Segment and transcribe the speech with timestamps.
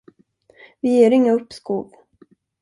[0.81, 1.91] Vi ger inga uppskov.